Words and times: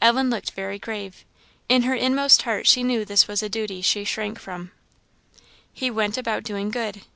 Ellen 0.00 0.30
looked 0.30 0.52
very 0.52 0.78
grave; 0.78 1.24
in 1.68 1.82
her 1.82 1.96
inmost 1.96 2.42
heart 2.42 2.64
she 2.68 2.84
knew 2.84 3.04
this 3.04 3.26
was 3.26 3.42
a 3.42 3.48
duty 3.48 3.82
she 3.82 4.04
shrank 4.04 4.38
from. 4.38 4.70
"He 5.72 5.90
'went 5.90 6.16
about 6.16 6.44
doing 6.44 6.70
good.' 6.70 7.02